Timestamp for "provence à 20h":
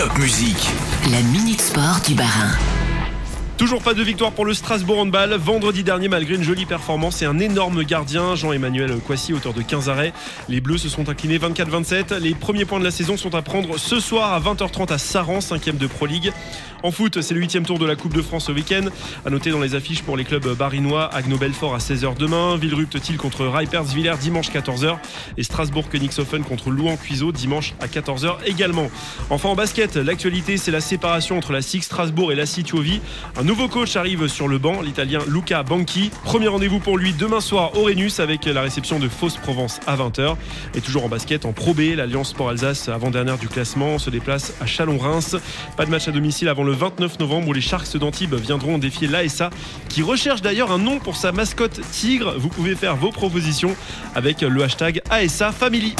39.38-40.36